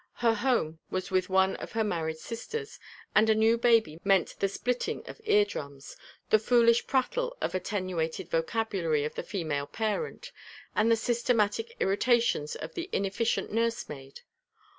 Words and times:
Her 0.13 0.33
home 0.33 0.79
was 0.89 1.11
with 1.11 1.29
one 1.29 1.57
of 1.57 1.73
her 1.73 1.83
married 1.83 2.17
sisters, 2.17 2.79
and 3.13 3.29
a 3.29 3.35
new 3.35 3.55
baby 3.55 3.99
meant 4.03 4.33
the 4.39 4.49
splitting 4.49 5.07
of 5.07 5.21
ear 5.25 5.45
drums, 5.45 5.95
the 6.31 6.39
foolish 6.39 6.87
prattle 6.87 7.37
and 7.39 7.53
attenuated 7.53 8.27
vocabulary 8.31 9.03
of 9.05 9.13
the 9.13 9.21
female 9.21 9.67
parent, 9.67 10.31
and 10.75 10.89
the 10.89 10.95
systematic 10.95 11.75
irritations 11.79 12.55
of 12.55 12.73
the 12.73 12.89
inefficient 12.91 13.51
nurse 13.51 13.87
maid. 13.87 14.21